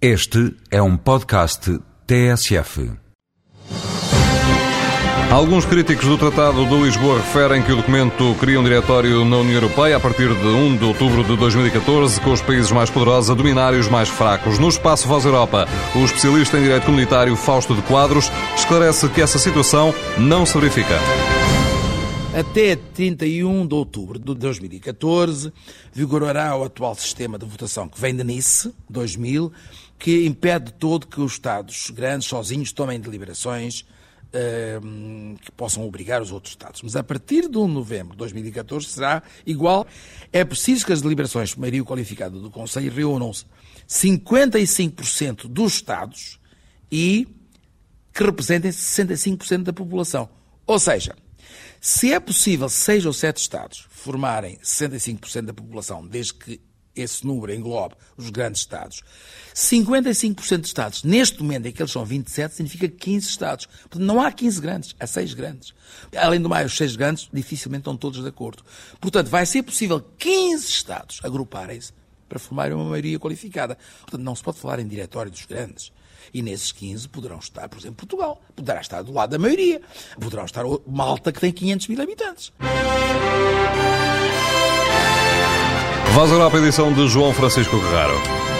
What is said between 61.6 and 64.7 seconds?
em que eles são 27, significa 15 Estados. Portanto, não há 15